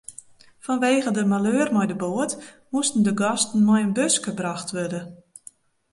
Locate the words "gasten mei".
3.21-3.81